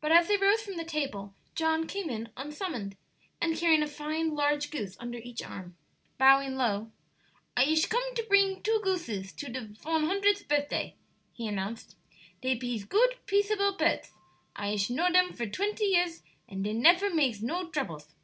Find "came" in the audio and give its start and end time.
1.88-2.10